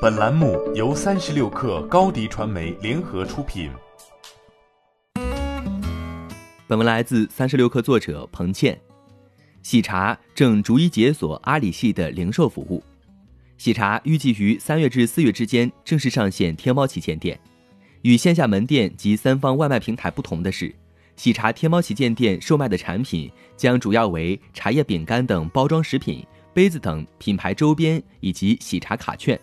[0.00, 3.70] 本栏目由三十六氪高低传媒联合出品。
[6.66, 8.80] 本文来自三十六氪作者彭倩。
[9.62, 12.82] 喜茶正逐一解锁阿里系的零售服务。
[13.58, 17.38] 喜茶预计于三月至四月之间正式上线天猫旗舰店。
[18.00, 20.74] 与线下门店及三方外卖平台不同的是，
[21.16, 29.38] 喜茶天猫旗舰店售卖的产品将主要为茶叶饼干等包装食品、杯子等品牌周边以及喜茶卡券。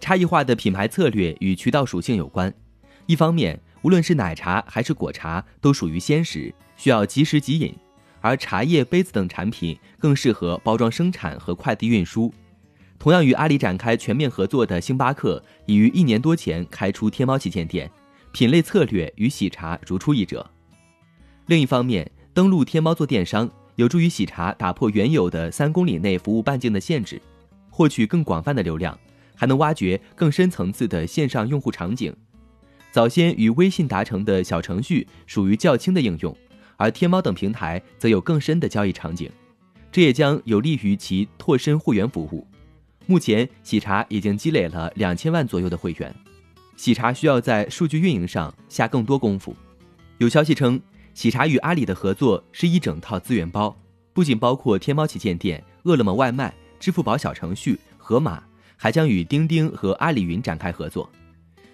[0.00, 2.52] 差异化的品牌策略与渠道属性有关。
[3.06, 7.72] 一方面，无论是奶茶还是果茶都属于鲜食，需要即时即饮；
[8.20, 12.32] 而茶叶、杯子等产品更适合包装生产和快递运输。
[12.98, 17.90] 同样与阿里展开全面合作的星巴克，已于一年多前开出天猫旗舰店，
[18.32, 20.44] 品类策略与喜茶如出一辙。
[21.46, 27.20] 另一方面，登陆天猫做电商，有助于喜茶打破原有的三公里内服务半径的限制，
[27.70, 28.98] 获取更广泛的流量，
[29.36, 32.12] 还能挖掘更深层次的线上用户场景。
[32.90, 36.34] 早先与微信达成的小程序属于较轻的应用，
[36.76, 39.30] 而天猫等平台则有更深的交易场景，
[39.92, 42.46] 这也将有利于其拓深会员服务。
[43.04, 46.12] 目前，喜茶已经积累了两千万左右的会员。
[46.76, 49.54] 喜茶需要在数据运营上下更多功夫。
[50.18, 50.80] 有消息称，
[51.14, 53.76] 喜茶与阿里的合作是一整套资源包，
[54.12, 58.42] 不仅包括天猫旗舰店、饿了么外卖、支付宝小程序、盒马，
[58.76, 61.10] 还将与钉钉和阿里云展开合作。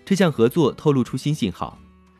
[0.05, 1.78] 这项合作透露出新信号。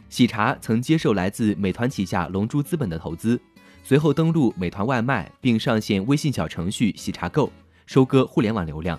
[0.09, 3.41] 喜茶曾接受来自美团旗下龙珠资本的投资，
[3.83, 7.51] 随后登陆美团外卖，并上线微信小程序喜茶购。
[7.87, 8.99] 收割互联网流量，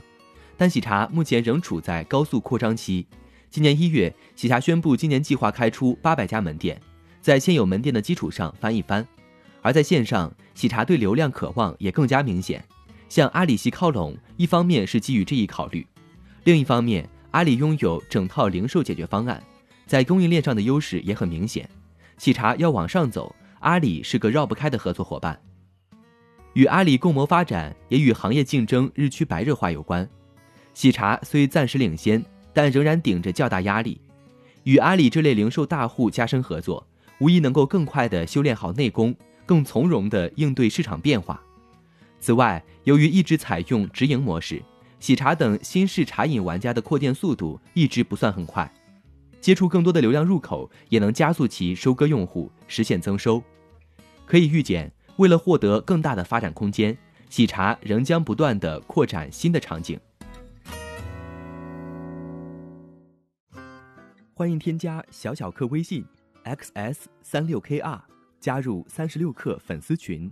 [0.57, 3.07] 但喜茶目前仍处在高速扩张期。
[3.49, 6.79] 今年一月，喜茶宣布今年计划开出八百家门店，
[7.21, 9.07] 在现有门店的基础上翻一番。
[9.61, 12.63] 而在线上，喜茶对流量渴望也更加明显，
[13.13, 15.85] 向阿里系靠拢，一方面是基于这一考虑，
[16.45, 19.39] 另一方面，阿里拥有整套零售解决方案，
[19.85, 21.69] 在供应链上的优势也很明显。
[22.17, 25.39] 喜茶要往上走，阿里是个绕不开的合作伙伴。
[26.53, 30.09] 与阿里共谋发展，也与行业竞争日趋白热化有关。
[30.73, 34.01] 喜茶虽暂时领先，但仍然顶着较大压力。
[34.63, 36.83] 与阿里这类零售大户加深合作，
[37.19, 41.39] 无疑能够更快地修炼好内功，更从容地应对市场变化。
[42.23, 44.63] 此外，由于一直采用直营模式，
[45.01, 48.73] 喜茶等新式茶饮玩家的扩店速度一直不算很快，
[49.41, 53.43] 接触更多的流量入口，也能加速其收割用户，实现增收。
[54.25, 54.89] 可以预见。
[55.17, 56.97] 为了获得更大的发展空间，
[57.29, 59.99] 喜茶仍将不断的扩展新的场景。
[64.33, 66.05] 欢迎添加小小客微信
[66.45, 67.99] xs 三六 kr
[68.39, 70.31] 加入三十六氪粉丝群。